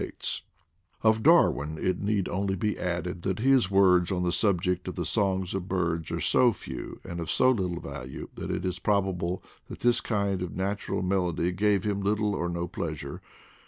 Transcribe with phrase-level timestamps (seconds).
[0.01, 0.47] 152
[0.97, 4.23] IDLE DATS IN PATAGONIA Of Darwin it need only be added that his words on
[4.23, 8.27] the subject of the songs of birds are so few and of so little value
[8.33, 12.67] that it is probable that this kind of natural melody gave him little or no
[12.67, 13.21] pleasure.